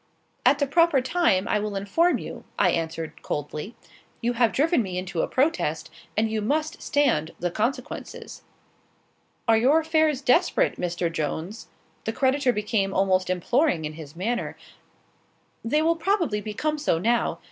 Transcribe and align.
"At 0.47 0.57
the 0.57 0.65
proper 0.65 0.99
time, 0.99 1.47
I 1.47 1.59
will 1.59 1.75
inform 1.75 2.17
you," 2.17 2.43
I 2.57 2.71
answered, 2.71 3.21
coldly. 3.21 3.75
"You 4.19 4.33
have 4.33 4.51
driven 4.51 4.81
me 4.81 4.97
into 4.97 5.21
a 5.21 5.27
protest, 5.27 5.91
and 6.17 6.27
you 6.27 6.41
must 6.41 6.81
stand 6.81 7.33
the 7.39 7.51
consequences." 7.51 8.41
"Are 9.47 9.57
your 9.59 9.79
affairs 9.79 10.21
desperate, 10.23 10.79
Mr. 10.79 11.11
Jones?" 11.13 11.67
The 12.05 12.13
creditor 12.13 12.51
became 12.51 12.95
almost 12.95 13.29
imploring 13.29 13.85
in 13.85 13.93
his 13.93 14.15
manner. 14.15 14.57
"They 15.63 15.83
will 15.83 15.97
probably 15.97 16.41
become 16.41 16.79
so 16.79 16.97
now. 16.97 17.37